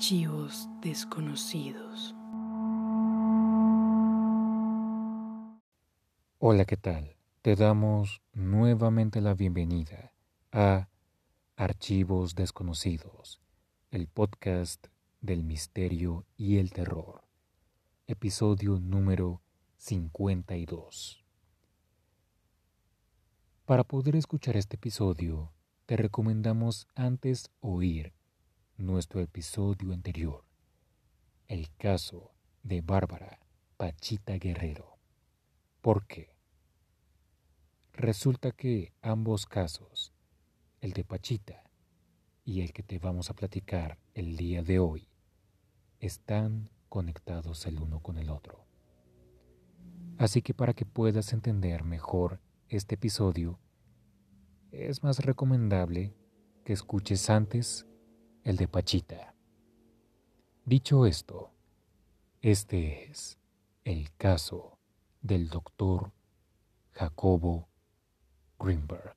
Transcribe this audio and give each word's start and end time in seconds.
Archivos 0.00 0.66
desconocidos. 0.80 2.14
Hola, 6.38 6.64
¿qué 6.64 6.78
tal? 6.78 7.18
Te 7.42 7.54
damos 7.54 8.22
nuevamente 8.32 9.20
la 9.20 9.34
bienvenida 9.34 10.14
a 10.52 10.88
Archivos 11.54 12.34
desconocidos, 12.34 13.42
el 13.90 14.08
podcast 14.08 14.86
del 15.20 15.44
misterio 15.44 16.24
y 16.34 16.56
el 16.56 16.72
terror, 16.72 17.20
episodio 18.06 18.80
número 18.80 19.42
52. 19.76 21.26
Para 23.66 23.84
poder 23.84 24.16
escuchar 24.16 24.56
este 24.56 24.76
episodio, 24.76 25.52
te 25.84 25.98
recomendamos 25.98 26.88
antes 26.94 27.50
oír 27.60 28.14
nuestro 28.80 29.20
episodio 29.20 29.92
anterior, 29.92 30.42
el 31.48 31.68
caso 31.76 32.32
de 32.62 32.80
Bárbara 32.80 33.38
Pachita 33.76 34.34
Guerrero. 34.38 34.96
¿Por 35.82 36.06
qué? 36.06 36.34
Resulta 37.92 38.52
que 38.52 38.94
ambos 39.02 39.44
casos, 39.44 40.14
el 40.80 40.92
de 40.92 41.04
Pachita 41.04 41.62
y 42.44 42.62
el 42.62 42.72
que 42.72 42.82
te 42.82 42.98
vamos 42.98 43.28
a 43.28 43.34
platicar 43.34 43.98
el 44.14 44.36
día 44.36 44.62
de 44.62 44.78
hoy, 44.78 45.08
están 45.98 46.70
conectados 46.88 47.66
el 47.66 47.78
uno 47.80 48.00
con 48.00 48.16
el 48.16 48.30
otro. 48.30 48.64
Así 50.16 50.40
que 50.40 50.54
para 50.54 50.72
que 50.72 50.86
puedas 50.86 51.34
entender 51.34 51.84
mejor 51.84 52.40
este 52.68 52.94
episodio, 52.94 53.58
es 54.72 55.02
más 55.02 55.18
recomendable 55.18 56.14
que 56.64 56.72
escuches 56.72 57.28
antes 57.28 57.86
el 58.44 58.56
de 58.56 58.68
Pachita. 58.68 59.34
Dicho 60.64 61.06
esto, 61.06 61.50
este 62.42 63.10
es 63.10 63.38
el 63.84 64.10
caso 64.16 64.78
del 65.22 65.48
doctor 65.48 66.12
Jacobo 66.92 67.68
Greenberg. 68.58 69.16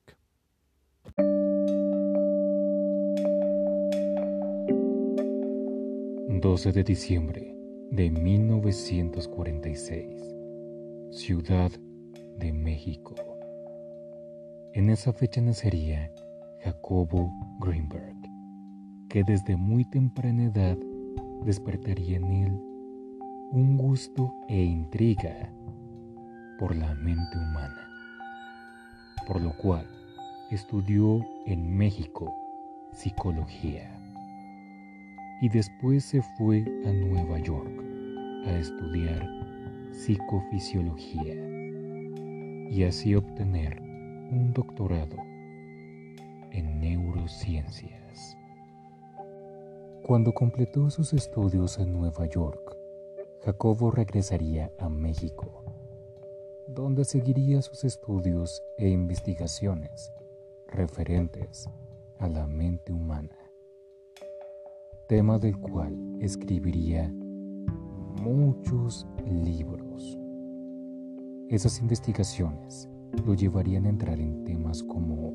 12 6.43 6.73
de 6.73 6.83
diciembre 6.83 7.55
de 7.91 8.09
1946, 8.09 10.35
Ciudad 11.11 11.71
de 12.37 12.51
México. 12.51 13.15
En 14.73 14.89
esa 14.89 15.13
fecha 15.13 15.39
nacería 15.39 16.11
Jacobo 16.61 17.31
Greenberg 17.61 18.22
que 19.13 19.23
desde 19.23 19.55
muy 19.55 19.85
temprana 19.85 20.45
edad 20.45 20.75
despertaría 21.45 22.17
en 22.17 22.31
él 22.31 22.59
un 23.51 23.77
gusto 23.77 24.33
e 24.49 24.63
intriga 24.63 25.53
por 26.57 26.75
la 26.75 26.95
mente 26.95 27.37
humana, 27.37 27.87
por 29.27 29.39
lo 29.39 29.55
cual 29.57 29.85
estudió 30.49 31.23
en 31.45 31.77
México 31.77 32.33
psicología 32.91 33.87
y 35.41 35.49
después 35.49 36.05
se 36.05 36.23
fue 36.35 36.65
a 36.83 36.91
Nueva 36.91 37.37
York 37.37 37.69
a 38.47 38.57
estudiar 38.57 39.29
psicofisiología 39.91 41.35
y 42.71 42.83
así 42.83 43.13
obtener 43.13 43.79
un 43.79 44.53
doctorado 44.53 45.17
en 46.49 46.79
neurociencias. 46.79 48.02
Cuando 50.03 50.33
completó 50.33 50.89
sus 50.89 51.13
estudios 51.13 51.79
en 51.79 51.93
Nueva 51.93 52.25
York, 52.25 52.75
Jacobo 53.39 53.89
regresaría 53.89 54.69
a 54.77 54.89
México, 54.89 55.63
donde 56.67 57.05
seguiría 57.05 57.61
sus 57.61 57.85
estudios 57.85 58.61
e 58.77 58.89
investigaciones 58.89 60.11
referentes 60.67 61.69
a 62.19 62.27
la 62.27 62.45
mente 62.47 62.91
humana, 62.91 63.37
tema 65.07 65.39
del 65.39 65.57
cual 65.57 65.95
escribiría 66.19 67.09
muchos 68.21 69.07
libros. 69.25 70.19
Esas 71.47 71.79
investigaciones 71.79 72.89
lo 73.25 73.35
llevarían 73.35 73.85
a 73.85 73.89
entrar 73.89 74.19
en 74.19 74.43
temas 74.43 74.83
como 74.83 75.33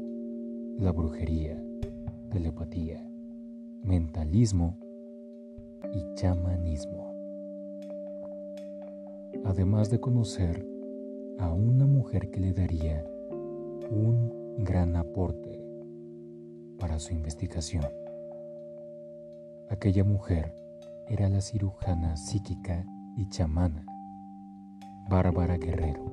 la 0.77 0.93
brujería, 0.93 1.59
telepatía, 2.31 3.08
mentalismo 3.83 4.79
y 5.93 6.15
chamanismo. 6.15 7.13
Además 9.45 9.91
de 9.91 10.01
conocer 10.01 10.67
a 11.39 11.53
una 11.53 11.87
mujer 11.87 12.31
que 12.31 12.41
le 12.41 12.53
daría 12.53 13.05
un 13.91 14.57
gran 14.59 14.97
aporte 14.97 15.65
para 16.79 16.99
su 16.99 17.15
investigación. 17.15 17.85
Aquella 19.71 20.05
mujer 20.05 20.55
era 21.09 21.29
la 21.29 21.41
cirujana 21.41 22.17
psíquica 22.17 22.85
y 23.17 23.29
chamana 23.29 23.85
Bárbara 25.09 25.57
Guerrero, 25.57 26.05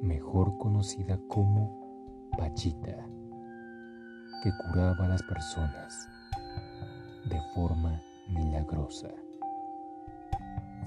mejor 0.00 0.58
conocida 0.58 1.18
como 1.28 2.28
Pachita, 2.36 3.08
que 4.42 4.50
curaba 4.62 5.06
a 5.06 5.08
las 5.08 5.22
personas 5.24 6.08
de 7.28 7.40
forma 7.54 8.02
milagrosa. 8.28 9.08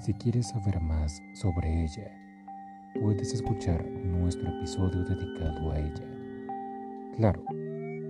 Si 0.00 0.12
quieres 0.14 0.48
saber 0.48 0.80
más 0.80 1.22
sobre 1.34 1.84
ella, 1.84 2.10
puedes 3.00 3.32
escuchar 3.32 3.84
nuestro 3.86 4.48
episodio 4.48 5.04
dedicado 5.04 5.70
a 5.70 5.78
ella. 5.78 6.04
Claro, 7.16 7.44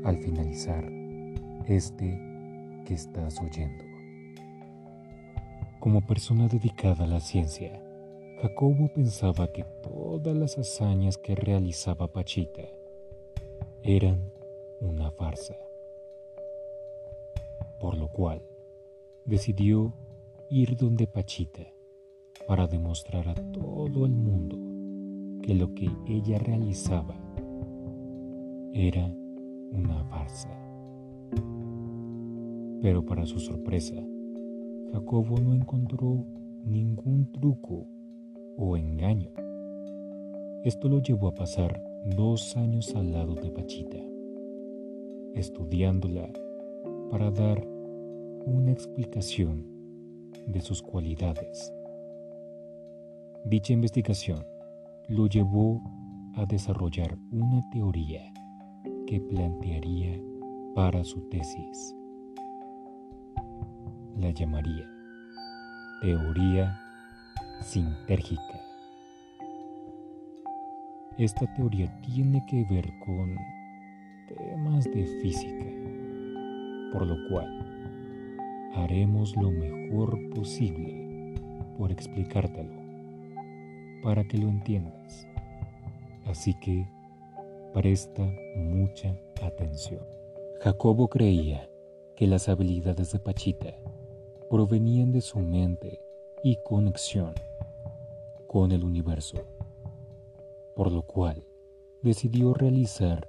al 0.04 0.16
finalizar 0.18 0.84
este 1.66 2.18
que 2.86 2.94
estás 2.94 3.40
oyendo. 3.40 3.84
Como 5.80 6.00
persona 6.06 6.48
dedicada 6.48 7.04
a 7.04 7.08
la 7.08 7.20
ciencia, 7.20 7.82
Jacobo 8.40 8.90
pensaba 8.94 9.52
que 9.52 9.64
todas 9.82 10.36
las 10.36 10.56
hazañas 10.58 11.18
que 11.18 11.34
realizaba 11.34 12.12
Pachita 12.12 12.62
eran 13.82 14.32
una 14.80 15.10
farsa 15.10 15.54
por 17.82 17.98
lo 17.98 18.06
cual 18.06 18.40
decidió 19.26 19.92
ir 20.48 20.76
donde 20.76 21.08
Pachita 21.08 21.66
para 22.46 22.68
demostrar 22.68 23.28
a 23.28 23.34
todo 23.34 24.06
el 24.06 24.12
mundo 24.12 24.56
que 25.42 25.52
lo 25.52 25.74
que 25.74 25.90
ella 26.06 26.38
realizaba 26.38 27.16
era 28.72 29.12
una 29.72 30.04
farsa. 30.04 30.48
Pero 32.80 33.04
para 33.04 33.26
su 33.26 33.40
sorpresa, 33.40 33.96
Jacobo 34.92 35.40
no 35.40 35.52
encontró 35.52 36.24
ningún 36.64 37.32
truco 37.32 37.88
o 38.56 38.76
engaño. 38.76 39.30
Esto 40.62 40.88
lo 40.88 41.00
llevó 41.00 41.26
a 41.26 41.34
pasar 41.34 41.82
dos 42.04 42.56
años 42.56 42.94
al 42.94 43.10
lado 43.10 43.34
de 43.34 43.50
Pachita, 43.50 43.98
estudiándola 45.34 46.30
para 47.10 47.32
dar 47.32 47.71
una 48.44 48.72
explicación 48.72 49.64
de 50.46 50.60
sus 50.60 50.82
cualidades. 50.82 51.72
Dicha 53.44 53.72
investigación 53.72 54.44
lo 55.08 55.26
llevó 55.26 55.80
a 56.36 56.46
desarrollar 56.46 57.16
una 57.30 57.62
teoría 57.70 58.32
que 59.06 59.20
plantearía 59.20 60.20
para 60.74 61.04
su 61.04 61.28
tesis. 61.28 61.94
La 64.16 64.30
llamaría 64.30 64.88
teoría 66.00 66.76
sintérgica. 67.60 68.60
Esta 71.16 71.46
teoría 71.54 72.00
tiene 72.00 72.44
que 72.48 72.64
ver 72.64 72.92
con 73.04 73.36
temas 74.26 74.84
de 74.84 75.06
física, 75.20 75.66
por 76.92 77.06
lo 77.06 77.16
cual 77.28 77.81
haremos 78.74 79.36
lo 79.36 79.50
mejor 79.50 80.18
posible 80.30 81.34
por 81.76 81.92
explicártelo, 81.92 82.72
para 84.02 84.24
que 84.24 84.38
lo 84.38 84.48
entiendas. 84.48 85.26
Así 86.26 86.54
que 86.60 86.88
presta 87.72 88.22
mucha 88.56 89.16
atención. 89.42 90.02
Jacobo 90.60 91.08
creía 91.08 91.68
que 92.16 92.26
las 92.26 92.48
habilidades 92.48 93.12
de 93.12 93.18
Pachita 93.18 93.74
provenían 94.48 95.12
de 95.12 95.20
su 95.20 95.38
mente 95.38 96.00
y 96.44 96.58
conexión 96.64 97.34
con 98.46 98.72
el 98.72 98.84
universo, 98.84 99.38
por 100.76 100.92
lo 100.92 101.02
cual 101.02 101.44
decidió 102.02 102.54
realizar 102.54 103.28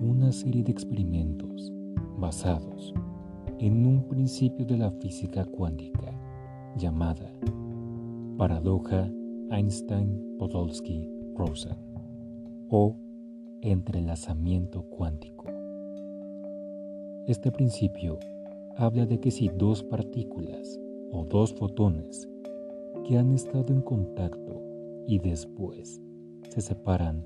una 0.00 0.32
serie 0.32 0.62
de 0.62 0.72
experimentos 0.72 1.72
basados 2.16 2.94
en 3.62 3.86
un 3.86 4.02
principio 4.08 4.66
de 4.66 4.76
la 4.76 4.90
física 4.90 5.44
cuántica 5.44 6.12
llamada 6.76 7.32
paradoja 8.36 9.08
Einstein-Podolsky-Rosen 9.50 11.76
o 12.70 12.96
entrelazamiento 13.60 14.82
cuántico. 14.82 15.44
Este 17.28 17.52
principio 17.52 18.18
habla 18.76 19.06
de 19.06 19.20
que 19.20 19.30
si 19.30 19.46
dos 19.46 19.84
partículas 19.84 20.80
o 21.12 21.24
dos 21.24 21.54
fotones 21.54 22.28
que 23.06 23.16
han 23.16 23.30
estado 23.30 23.72
en 23.72 23.82
contacto 23.82 24.60
y 25.06 25.20
después 25.20 26.02
se 26.48 26.60
separan 26.60 27.24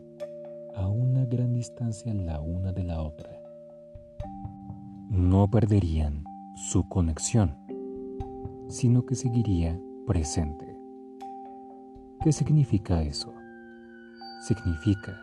a 0.75 0.87
una 0.87 1.25
gran 1.25 1.55
distancia 1.55 2.13
la 2.13 2.43
una 2.43 2.75
de 2.75 2.85
la 2.85 3.01
otra, 3.01 3.41
no 5.09 5.49
perderían 5.49 6.26
su 6.57 6.89
conexión, 6.89 7.55
sino 8.69 9.05
que 9.05 9.15
seguiría 9.15 9.79
presente. 10.07 10.81
¿Qué 12.25 12.33
significa 12.33 13.03
eso? 13.03 13.35
Significa 14.41 15.21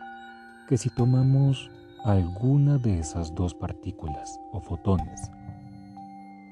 que 0.68 0.76
si 0.78 0.90
tomamos 0.90 1.72
alguna 2.04 2.78
de 2.78 3.00
esas 3.00 3.34
dos 3.34 3.52
partículas 3.52 4.40
o 4.52 4.60
fotones 4.60 5.32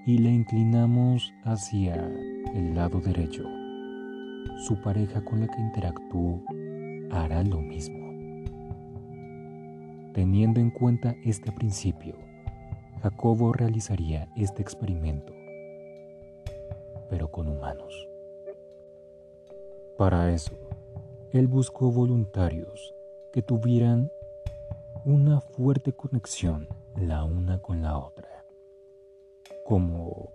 y 0.05 0.19
la 0.19 0.31
inclinamos 0.31 1.33
hacia 1.45 1.95
el 2.53 2.75
lado 2.75 3.01
derecho, 3.01 3.45
su 4.67 4.81
pareja 4.83 5.25
con 5.25 5.43
la 5.43 5.47
que 5.47 5.61
interactuó 5.61 6.43
hará 7.13 7.45
lo 7.45 7.61
mismo. 7.61 8.03
Teniendo 10.13 10.59
en 10.59 10.71
cuenta 10.71 11.15
este 11.23 11.53
principio, 11.53 12.17
Jacobo 13.03 13.53
realizaría 13.53 14.29
este 14.37 14.63
experimento, 14.63 15.33
pero 17.11 17.33
con 17.33 17.49
humanos. 17.49 18.09
Para 19.99 20.31
eso, 20.33 20.53
él 21.33 21.49
buscó 21.49 21.91
voluntarios 21.91 22.95
que 23.33 23.43
tuvieran 23.43 24.09
una 25.05 25.41
fuerte 25.41 25.93
conexión 25.93 26.69
la 26.95 27.25
una 27.25 27.59
con 27.59 27.83
la 27.83 27.99
otra, 27.99 28.29
como 29.65 30.31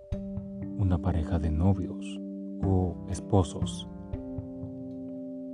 una 0.76 0.98
pareja 0.98 1.38
de 1.38 1.50
novios 1.50 2.20
o 2.62 2.94
esposos. 3.08 3.88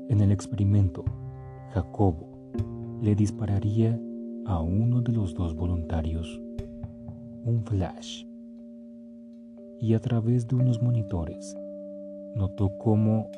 En 0.08 0.20
el 0.20 0.32
experimento, 0.32 1.04
Jacobo 1.70 2.28
le 3.00 3.14
dispararía 3.14 3.96
a 4.46 4.58
uno 4.60 5.00
de 5.00 5.12
los 5.12 5.32
dos 5.34 5.54
voluntarios 5.54 6.40
un 7.44 7.64
flash 7.64 8.24
y 9.80 9.94
a 9.94 10.00
través 10.00 10.48
de 10.48 10.56
unos 10.56 10.80
monitores 10.80 11.56
notó 12.34 12.76
cómo 12.78 13.30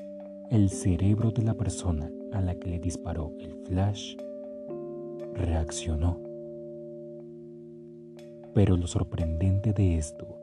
el 0.50 0.70
cerebro 0.70 1.32
de 1.32 1.42
la 1.42 1.54
persona 1.54 2.08
a 2.32 2.40
la 2.40 2.54
que 2.54 2.70
le 2.70 2.78
disparó 2.78 3.32
el 3.40 3.52
flash 3.66 4.16
reaccionó. 5.34 6.20
Pero 8.54 8.76
lo 8.76 8.86
sorprendente 8.86 9.72
de 9.72 9.98
esto 9.98 10.38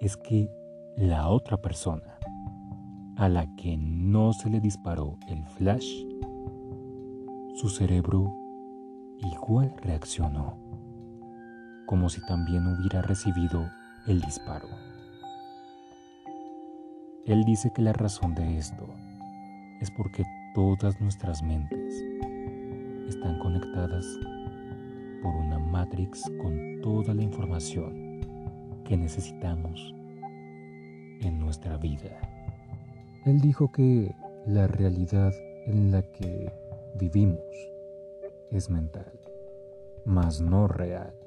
es 0.00 0.16
que 0.16 0.50
la 0.96 1.28
otra 1.28 1.56
persona 1.56 2.18
a 3.16 3.28
la 3.28 3.46
que 3.56 3.76
no 3.76 4.32
se 4.32 4.50
le 4.50 4.60
disparó 4.60 5.18
el 5.28 5.44
flash, 5.46 6.04
su 7.54 7.68
cerebro 7.68 8.32
igual 9.32 9.74
reaccionó, 9.82 10.67
como 11.88 12.10
si 12.10 12.20
también 12.26 12.66
hubiera 12.66 13.00
recibido 13.00 13.70
el 14.06 14.20
disparo. 14.20 14.68
Él 17.24 17.44
dice 17.44 17.72
que 17.74 17.80
la 17.80 17.94
razón 17.94 18.34
de 18.34 18.58
esto 18.58 18.86
es 19.80 19.90
porque 19.90 20.22
todas 20.54 21.00
nuestras 21.00 21.42
mentes 21.42 22.04
están 23.08 23.38
conectadas 23.38 24.04
por 25.22 25.34
una 25.34 25.58
matrix 25.58 26.30
con 26.42 26.82
toda 26.82 27.14
la 27.14 27.22
información 27.22 28.20
que 28.84 28.98
necesitamos 28.98 29.94
en 31.22 31.38
nuestra 31.38 31.78
vida. 31.78 32.20
Él 33.24 33.40
dijo 33.40 33.72
que 33.72 34.14
la 34.46 34.66
realidad 34.66 35.32
en 35.66 35.90
la 35.90 36.02
que 36.02 36.52
vivimos 36.96 37.40
es 38.50 38.68
mental, 38.68 39.12
mas 40.04 40.42
no 40.42 40.68
real. 40.68 41.17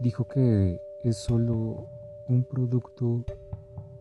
Dijo 0.00 0.26
que 0.26 0.80
es 1.04 1.16
solo 1.16 1.86
un 2.28 2.42
producto 2.42 3.24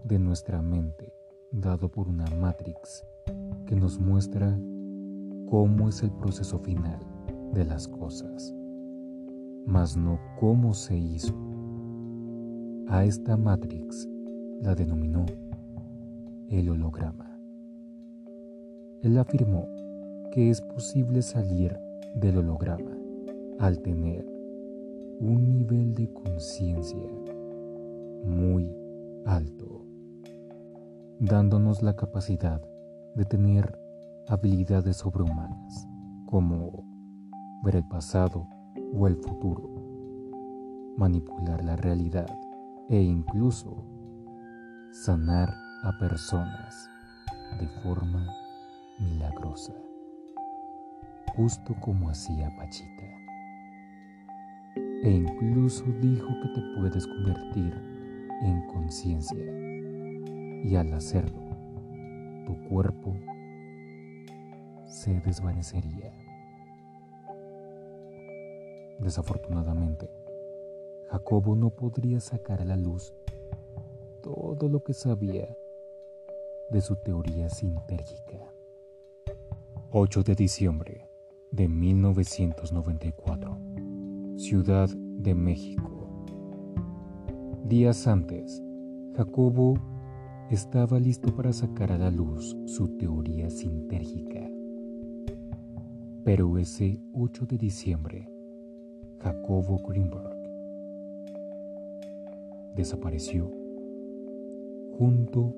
de 0.03 0.17
nuestra 0.17 0.61
mente 0.61 1.13
dado 1.51 1.87
por 1.87 2.07
una 2.07 2.25
matrix 2.39 3.05
que 3.67 3.75
nos 3.75 3.99
muestra 3.99 4.57
cómo 5.47 5.89
es 5.89 6.01
el 6.01 6.11
proceso 6.11 6.57
final 6.57 6.99
de 7.53 7.65
las 7.65 7.87
cosas, 7.87 8.55
mas 9.67 9.95
no 9.95 10.19
cómo 10.39 10.73
se 10.73 10.97
hizo. 10.97 11.33
A 12.87 13.05
esta 13.05 13.37
matrix 13.37 14.09
la 14.61 14.73
denominó 14.73 15.27
el 16.49 16.69
holograma. 16.69 17.39
Él 19.03 19.17
afirmó 19.19 19.67
que 20.31 20.49
es 20.49 20.59
posible 20.59 21.21
salir 21.21 21.77
del 22.15 22.39
holograma 22.39 22.97
al 23.59 23.79
tener 23.79 24.32
un 25.23 25.49
nivel 25.49 25.93
de 25.95 26.11
conciencia 26.11 27.07
muy 28.25 28.69
alto 29.25 29.85
dándonos 31.17 31.81
la 31.81 31.95
capacidad 31.95 32.61
de 33.15 33.23
tener 33.23 33.79
habilidades 34.27 34.97
sobrehumanas, 34.97 35.87
como 36.25 36.83
ver 37.63 37.77
el 37.77 37.87
pasado 37.87 38.49
o 38.93 39.07
el 39.07 39.15
futuro, 39.15 39.69
manipular 40.97 41.63
la 41.63 41.77
realidad 41.77 42.27
e 42.89 43.01
incluso 43.01 43.85
sanar 44.91 45.53
a 45.83 45.97
personas 45.99 46.89
de 47.61 47.67
forma 47.81 48.27
milagrosa, 48.99 49.73
justo 51.37 51.75
como 51.79 52.09
hacía 52.09 52.53
Pachita. 52.57 53.22
E 55.03 55.11
incluso 55.11 55.83
dijo 55.99 56.27
que 56.41 56.47
te 56.55 56.61
puedes 56.77 57.05
convertir 57.05 57.73
en 58.41 58.65
conciencia 58.67 59.43
y 60.63 60.75
al 60.77 60.93
hacerlo, 60.93 61.41
tu 62.45 62.69
cuerpo 62.69 63.13
se 64.85 65.19
desvanecería. 65.19 66.13
Desafortunadamente, 68.99 70.09
Jacobo 71.09 71.57
no 71.57 71.69
podría 71.69 72.21
sacar 72.21 72.61
a 72.61 72.65
la 72.65 72.77
luz 72.77 73.13
todo 74.21 74.69
lo 74.69 74.85
que 74.85 74.93
sabía 74.93 75.53
de 76.69 76.79
su 76.79 76.95
teoría 76.95 77.49
sintérgica. 77.49 78.53
8 79.91 80.23
de 80.23 80.35
diciembre 80.35 81.09
de 81.51 81.67
1994, 81.67 83.57
Ciudad 84.35 84.89
de 84.89 85.35
México. 85.35 86.25
Días 87.65 88.07
antes, 88.07 88.63
Jacobo 89.15 89.75
estaba 90.49 90.99
listo 90.99 91.35
para 91.35 91.53
sacar 91.53 91.91
a 91.91 91.99
la 91.99 92.09
luz 92.09 92.57
su 92.65 92.97
teoría 92.97 93.51
sintérgica. 93.51 94.49
Pero 96.23 96.57
ese 96.57 96.99
8 97.13 97.45
de 97.45 97.57
diciembre, 97.59 98.27
Jacobo 99.19 99.77
Greenberg 99.87 100.41
desapareció 102.75 103.51
junto 104.97 105.55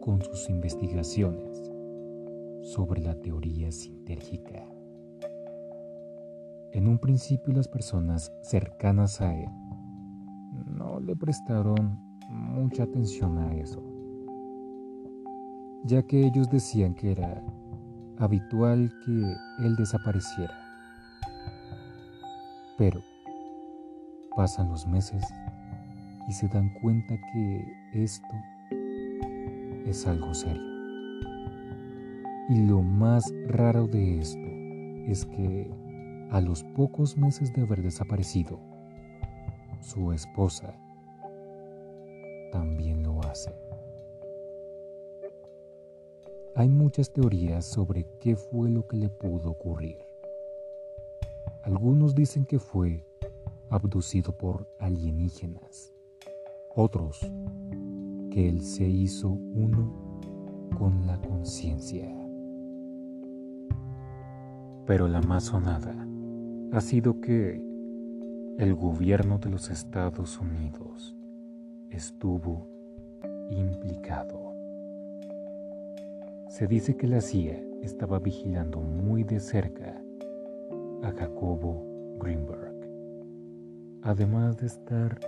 con 0.00 0.20
sus 0.20 0.50
investigaciones 0.50 1.72
sobre 2.60 3.00
la 3.00 3.14
teoría 3.14 3.72
sintérgica. 3.72 4.77
En 6.72 6.86
un 6.86 6.98
principio 6.98 7.52
las 7.52 7.68
personas 7.68 8.32
cercanas 8.42 9.20
a 9.20 9.34
él 9.34 9.48
no 10.66 11.00
le 11.00 11.16
prestaron 11.16 11.98
mucha 12.28 12.84
atención 12.84 13.38
a 13.38 13.54
eso 13.54 13.82
ya 15.84 16.02
que 16.02 16.26
ellos 16.26 16.50
decían 16.50 16.94
que 16.94 17.12
era 17.12 17.42
habitual 18.18 18.92
que 19.04 19.64
él 19.64 19.76
desapareciera. 19.76 20.54
Pero 22.76 23.00
pasan 24.36 24.68
los 24.68 24.86
meses 24.86 25.24
y 26.28 26.32
se 26.32 26.48
dan 26.48 26.70
cuenta 26.82 27.14
que 27.32 27.64
esto 27.94 28.34
es 29.86 30.06
algo 30.06 30.34
serio. 30.34 30.62
Y 32.50 32.66
lo 32.66 32.82
más 32.82 33.32
raro 33.46 33.86
de 33.86 34.20
esto 34.20 34.48
es 35.06 35.24
que 35.26 35.70
a 36.30 36.40
los 36.40 36.62
pocos 36.62 37.16
meses 37.16 37.52
de 37.52 37.62
haber 37.62 37.82
desaparecido, 37.82 38.58
su 39.80 40.12
esposa 40.12 40.74
también 42.52 43.02
lo 43.02 43.22
hace. 43.22 43.54
Hay 46.54 46.68
muchas 46.68 47.12
teorías 47.12 47.64
sobre 47.64 48.04
qué 48.18 48.34
fue 48.34 48.68
lo 48.68 48.86
que 48.86 48.96
le 48.96 49.08
pudo 49.08 49.50
ocurrir. 49.50 49.98
Algunos 51.62 52.14
dicen 52.14 52.44
que 52.44 52.58
fue 52.58 53.04
abducido 53.70 54.36
por 54.36 54.66
alienígenas, 54.78 55.94
otros 56.74 57.20
que 58.30 58.48
él 58.48 58.62
se 58.62 58.88
hizo 58.88 59.28
uno 59.30 60.20
con 60.76 61.06
la 61.06 61.20
conciencia. 61.20 62.12
Pero 64.86 65.06
la 65.06 65.20
más 65.20 65.44
sonada 65.44 66.07
ha 66.72 66.80
sido 66.82 67.20
que 67.20 67.62
el 68.58 68.74
gobierno 68.74 69.38
de 69.38 69.48
los 69.48 69.70
Estados 69.70 70.38
Unidos 70.38 71.16
estuvo 71.90 72.68
implicado. 73.50 74.52
Se 76.50 76.66
dice 76.66 76.96
que 76.96 77.06
la 77.06 77.22
CIA 77.22 77.58
estaba 77.82 78.18
vigilando 78.18 78.80
muy 78.80 79.24
de 79.24 79.40
cerca 79.40 79.98
a 81.02 81.10
Jacobo 81.12 81.86
Greenberg, 82.20 82.74
además 84.02 84.58
de 84.58 84.66
estar 84.66 85.18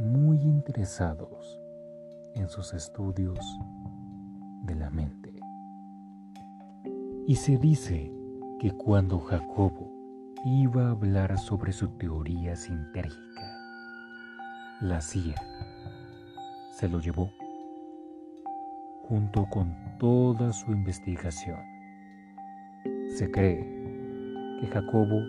muy 0.00 0.38
interesados 0.38 1.60
en 2.34 2.48
sus 2.48 2.74
estudios 2.74 3.38
de 4.64 4.74
la 4.74 4.90
mente. 4.90 5.32
Y 7.28 7.36
se 7.36 7.56
dice 7.56 8.12
que 8.58 8.72
cuando 8.72 9.20
Jacobo 9.20 10.01
iba 10.44 10.88
a 10.88 10.90
hablar 10.90 11.38
sobre 11.38 11.70
su 11.72 11.86
teoría 11.98 12.56
sintérgica, 12.56 13.56
la 14.80 15.00
CIA 15.00 15.36
se 16.72 16.88
lo 16.88 16.98
llevó 16.98 17.30
junto 19.04 19.46
con 19.50 19.72
toda 20.00 20.52
su 20.52 20.72
investigación. 20.72 21.60
Se 23.16 23.30
cree 23.30 23.60
que 24.60 24.66
Jacobo 24.66 25.20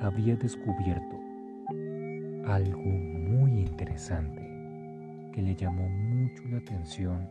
había 0.00 0.36
descubierto 0.36 1.20
algo 2.46 2.80
muy 2.80 3.60
interesante 3.60 4.40
que 5.34 5.42
le 5.42 5.54
llamó 5.54 5.86
mucho 5.86 6.44
la 6.50 6.58
atención 6.58 7.28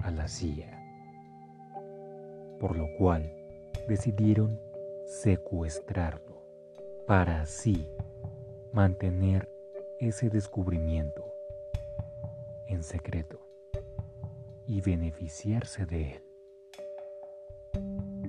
a 0.00 0.10
la 0.10 0.26
CIA, 0.26 0.78
por 2.58 2.74
lo 2.74 2.86
cual 2.96 3.30
decidieron 3.86 4.58
secuestrarlo 5.06 6.29
para 7.06 7.42
así 7.42 7.88
mantener 8.72 9.48
ese 9.98 10.30
descubrimiento 10.30 11.24
en 12.68 12.82
secreto 12.82 13.40
y 14.66 14.80
beneficiarse 14.80 15.86
de 15.86 16.12
él. 16.12 16.22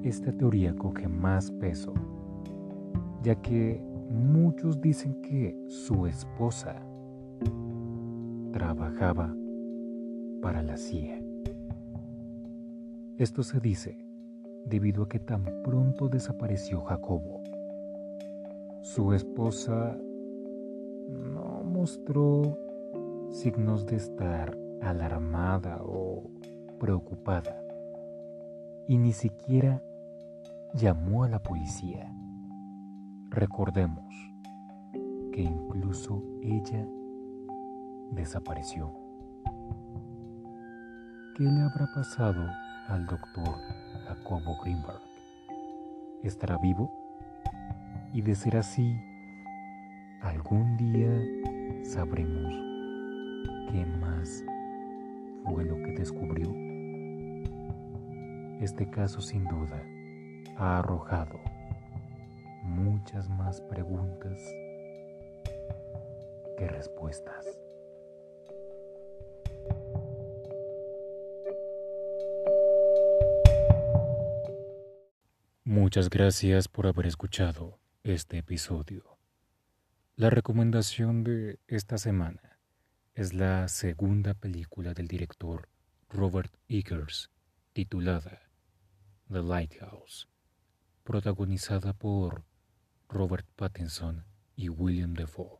Esta 0.03 0.31
teoría 0.31 0.75
coge 0.75 1.07
más 1.07 1.51
peso, 1.51 1.93
ya 3.21 3.35
que 3.35 3.79
muchos 4.09 4.81
dicen 4.81 5.21
que 5.21 5.55
su 5.67 6.07
esposa 6.07 6.81
trabajaba 8.51 9.33
para 10.41 10.63
la 10.63 10.77
CIA. 10.77 11.21
Esto 13.17 13.43
se 13.43 13.59
dice 13.59 14.03
debido 14.65 15.03
a 15.03 15.09
que 15.09 15.19
tan 15.19 15.45
pronto 15.63 16.09
desapareció 16.09 16.81
Jacobo. 16.81 17.43
Su 18.81 19.13
esposa 19.13 19.95
no 21.07 21.63
mostró 21.63 22.57
signos 23.29 23.85
de 23.85 23.95
estar 23.97 24.57
alarmada 24.81 25.81
o 25.83 26.23
preocupada 26.79 27.63
y 28.87 28.97
ni 28.97 29.13
siquiera 29.13 29.83
llamó 30.73 31.23
a 31.23 31.29
la 31.29 31.43
policía. 31.43 32.11
Recordemos 33.29 34.11
que 35.31 35.43
incluso 35.43 36.23
ella 36.41 36.83
desapareció. 38.13 38.91
¿Qué 41.37 41.43
le 41.43 41.61
habrá 41.61 41.87
pasado 41.93 42.41
al 42.87 43.05
doctor 43.05 43.55
Jacobo 44.07 44.57
Greenberg? 44.63 45.01
¿Estará 46.23 46.57
vivo? 46.57 47.00
Y 48.13 48.21
de 48.21 48.35
ser 48.35 48.57
así, 48.57 49.01
algún 50.21 50.75
día 50.75 51.85
sabremos 51.85 52.53
qué 53.71 53.85
más 53.85 54.43
fue 55.45 55.63
lo 55.63 55.75
que 55.77 55.93
descubrió. 55.93 56.53
Este 58.61 58.89
caso 58.89 59.21
sin 59.21 59.45
duda 59.45 59.81
ha 60.57 60.79
arrojado 60.79 61.39
muchas 62.63 63.29
más 63.29 63.61
preguntas 63.61 64.39
que 66.57 66.67
respuestas. 66.67 67.57
Muchas 75.63 76.09
gracias 76.09 76.67
por 76.67 76.87
haber 76.87 77.07
escuchado 77.07 77.80
este 78.03 78.39
episodio. 78.39 79.19
La 80.15 80.31
recomendación 80.31 81.23
de 81.23 81.59
esta 81.67 81.99
semana 81.99 82.59
es 83.13 83.35
la 83.35 83.67
segunda 83.67 84.33
película 84.33 84.95
del 84.95 85.07
director 85.07 85.69
Robert 86.09 86.51
Eggers 86.67 87.29
titulada 87.73 88.49
The 89.29 89.43
Lighthouse, 89.43 90.27
protagonizada 91.03 91.93
por 91.93 92.43
Robert 93.07 93.45
Pattinson 93.55 94.25
y 94.55 94.69
William 94.69 95.13
Defoe. 95.13 95.59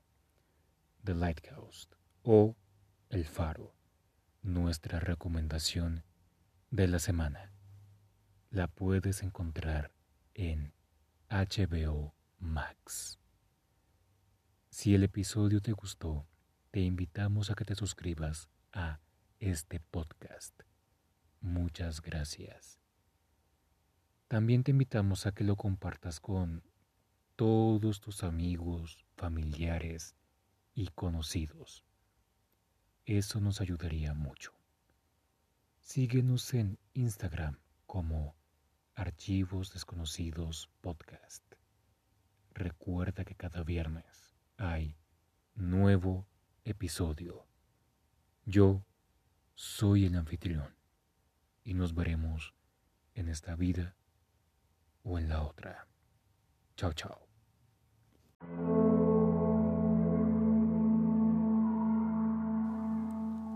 The 1.03 1.13
Lighthouse 1.13 1.89
o 2.24 2.55
El 3.10 3.25
Faro, 3.25 3.75
nuestra 4.41 5.00
recomendación 5.00 6.05
de 6.71 6.88
la 6.88 6.98
semana. 6.98 7.53
La 8.50 8.67
puedes 8.67 9.21
encontrar 9.21 9.91
en 10.33 10.74
HBO 11.29 12.15
Max. 12.41 13.19
Si 14.69 14.95
el 14.95 15.03
episodio 15.03 15.62
te 15.62 15.74
gustó, 15.74 16.25
te 16.71 16.79
invitamos 16.81 17.51
a 17.51 17.55
que 17.55 17.65
te 17.65 17.75
suscribas 17.75 18.50
a 18.74 19.00
este 19.39 19.79
podcast. 19.79 20.60
Muchas 21.39 22.01
gracias. 22.01 22.79
También 24.27 24.63
te 24.63 24.71
invitamos 24.71 25.27
a 25.27 25.33
que 25.33 25.43
lo 25.43 25.55
compartas 25.55 26.19
con 26.19 26.63
todos 27.36 28.01
tus 28.01 28.24
amigos, 28.24 29.05
familiares 29.15 30.15
y 30.74 30.88
conocidos. 30.88 31.83
Eso 33.05 33.39
nos 33.39 33.62
ayudaría 33.62 34.13
mucho. 34.13 34.51
Síguenos 35.79 36.53
en 36.53 36.79
Instagram 36.93 37.60
como 37.86 38.36
Archivos 38.95 39.74
Desconocidos 39.74 40.69
Podcast. 40.81 41.50
Recuerda 42.53 43.24
que 43.24 43.36
cada 43.36 43.63
viernes 43.63 44.36
hay 44.58 44.98
nuevo 45.55 46.27
episodio. 46.63 47.46
Yo 48.46 48.84
soy 49.55 50.05
el 50.05 50.15
anfitrión 50.15 50.75
y 51.63 51.74
nos 51.74 51.93
veremos 51.93 52.53
en 53.13 53.29
esta 53.29 53.55
vida 53.55 53.96
o 55.03 55.17
en 55.17 55.29
la 55.29 55.43
otra. 55.43 55.88
Chao, 56.75 56.93
chao. 56.93 57.27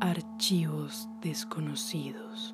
Archivos 0.01 1.07
desconocidos. 1.21 2.53